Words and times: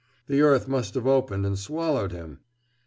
The 0.25 0.41
earth 0.41 0.67
must 0.67 0.95
have 0.95 1.05
opened 1.05 1.45
and 1.45 1.59
swallowed 1.59 2.11
him!" 2.11 2.39